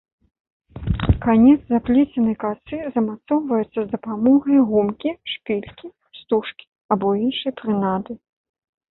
[1.23, 5.87] Канец заплеценай касы замацоўваецца з дапамогай гумкі, шпількі,
[6.21, 8.17] стужкі або іншай прынады.